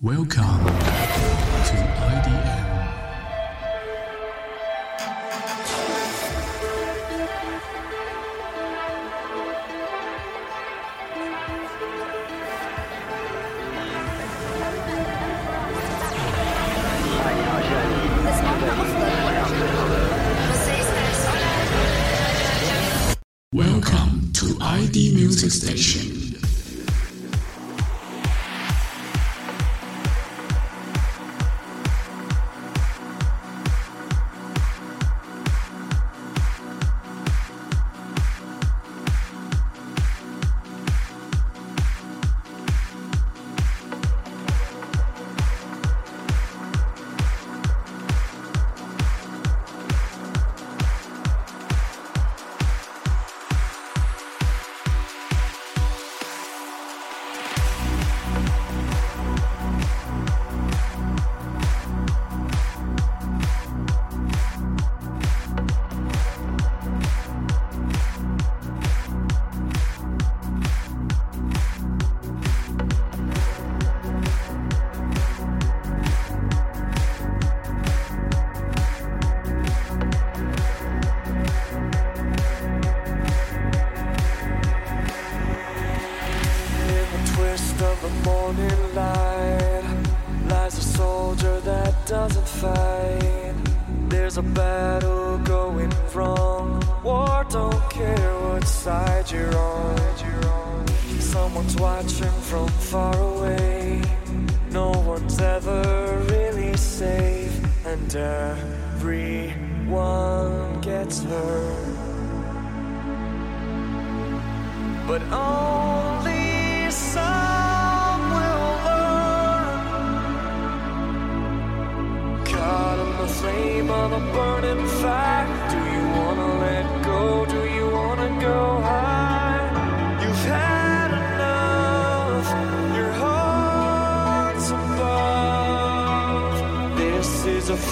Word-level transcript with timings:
Welcome 0.00 0.64
to 0.64 1.74
IDM. 2.06 2.68
Welcome 23.52 24.32
to 24.34 24.56
ID 24.60 25.16
Music 25.16 25.50
Station. 25.50 26.17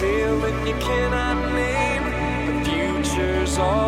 feeling 0.00 0.66
you 0.66 0.74
cannot 0.74 1.54
name. 1.54 2.04
The 2.46 2.70
future's 2.70 3.58
all. 3.58 3.85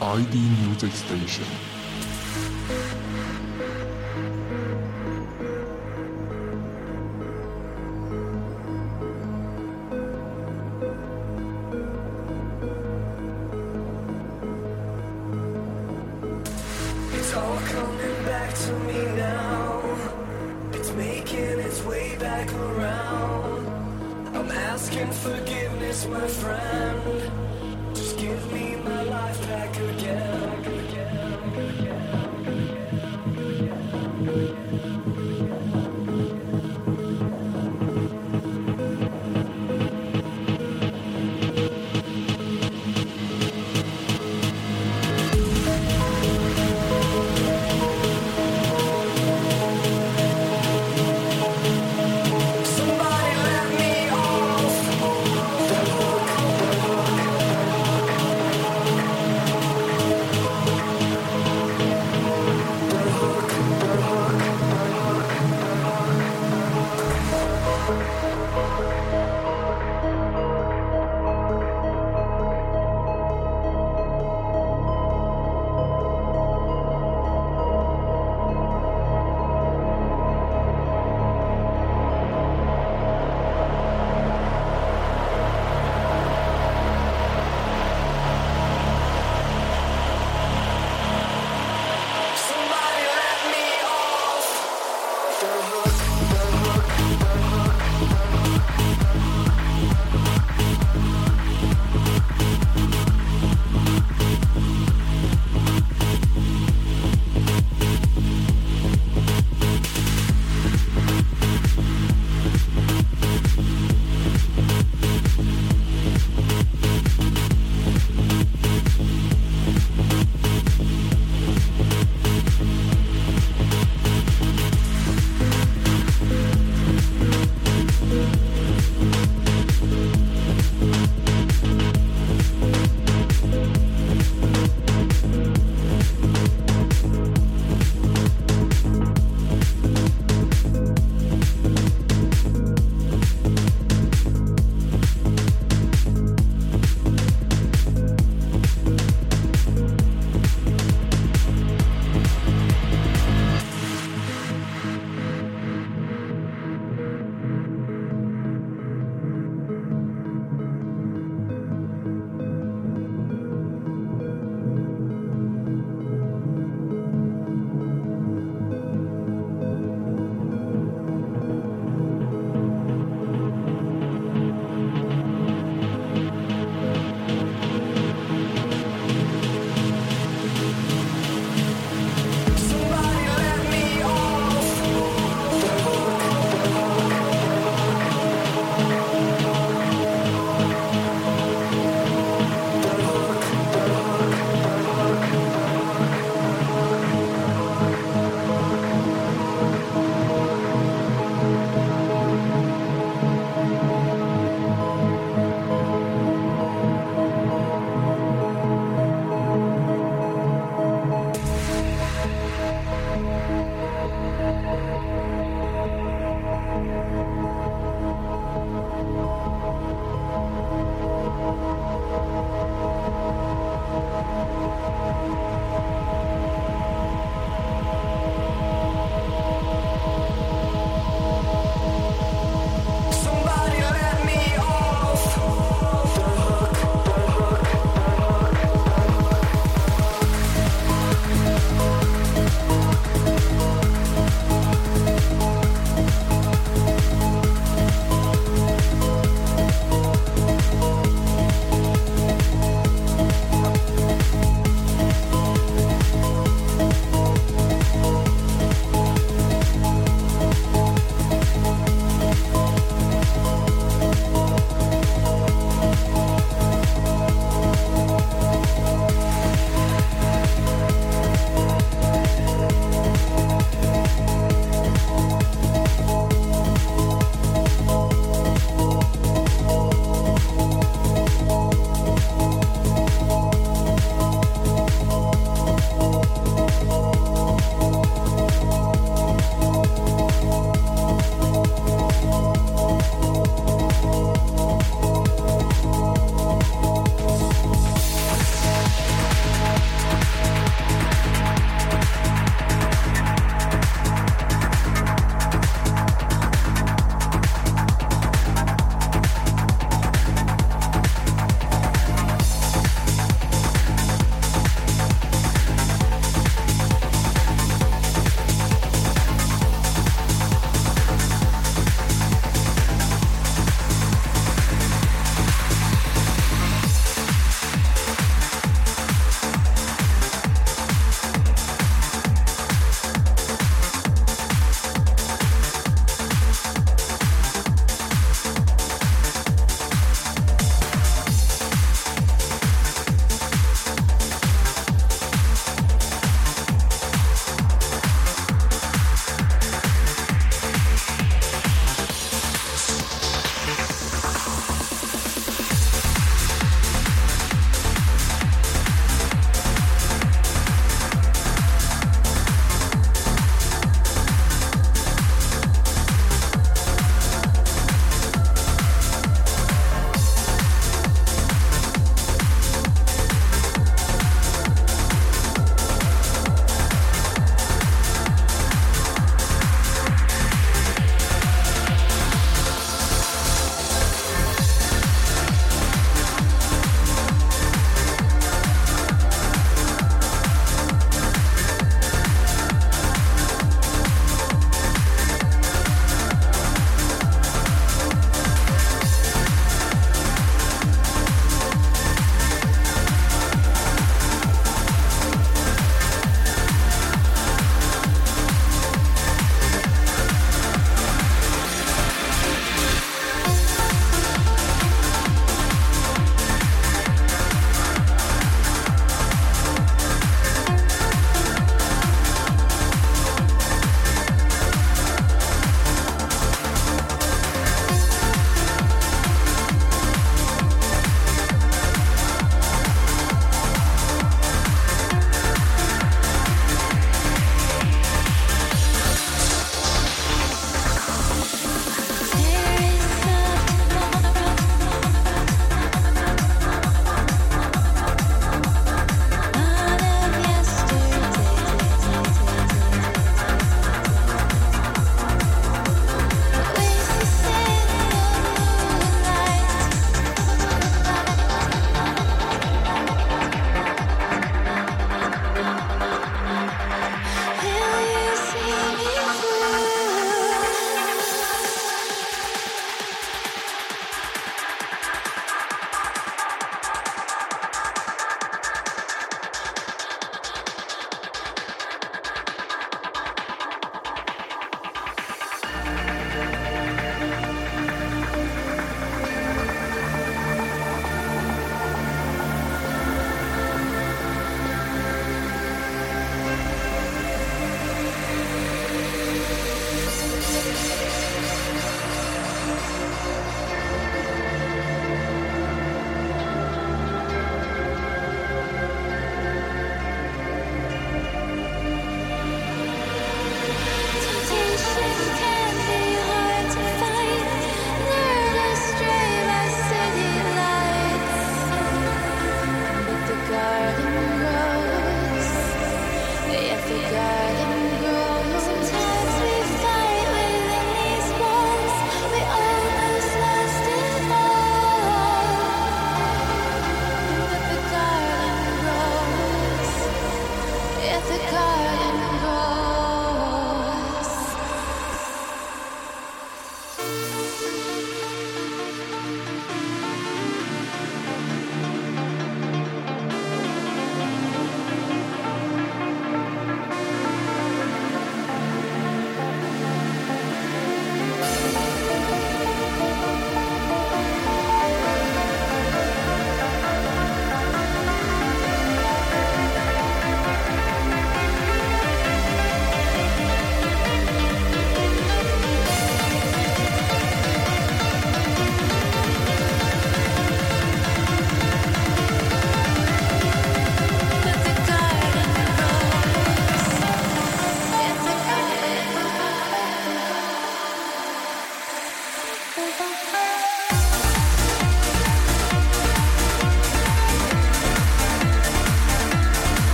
ID 0.00 0.34
Music 0.62 0.92
Station. 0.92 1.75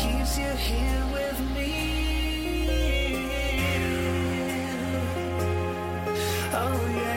keeps 0.00 0.38
you 0.38 0.50
here 0.52 1.04
with 1.12 1.38
me. 1.54 1.72
Oh, 6.54 6.80
yeah. 6.96 7.09